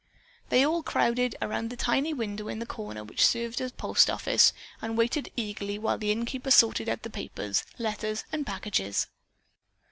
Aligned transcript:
They 0.49 0.65
all 0.65 0.81
crowded 0.81 1.35
around 1.43 1.69
the 1.69 1.77
tiny 1.77 2.11
window 2.11 2.47
in 2.47 2.57
the 2.57 2.65
corner 2.65 3.03
which 3.03 3.23
served 3.23 3.61
as 3.61 3.71
postoffice 3.71 4.51
and 4.81 4.97
waited 4.97 5.31
eagerly 5.37 5.77
while 5.77 5.99
the 5.99 6.11
innkeeper 6.11 6.49
sorted 6.49 6.89
out 6.89 7.03
the 7.03 7.11
papers, 7.11 7.63
letters 7.77 8.23
and 8.31 8.43
packages. 8.43 9.05